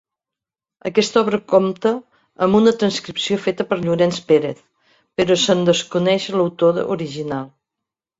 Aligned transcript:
Aquesta 0.89 1.19
obra 1.25 1.37
compta 1.51 1.91
amb 2.45 2.57
una 2.59 2.73
transcripció 2.83 3.37
feta 3.43 3.67
per 3.73 3.77
Llorenç 3.81 4.17
Pérez 4.31 4.63
però 5.21 5.37
se'n 5.43 5.61
desconeix 5.69 6.27
l'autor 6.37 6.81
original. 6.97 7.47